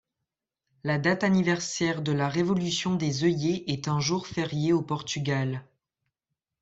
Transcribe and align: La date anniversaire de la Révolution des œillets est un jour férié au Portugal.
La 0.83 0.97
date 0.97 1.23
anniversaire 1.23 2.01
de 2.01 2.11
la 2.11 2.27
Révolution 2.27 2.95
des 2.95 3.23
œillets 3.23 3.65
est 3.67 3.87
un 3.87 3.99
jour 3.99 4.25
férié 4.25 4.73
au 4.73 4.81
Portugal. 4.81 5.63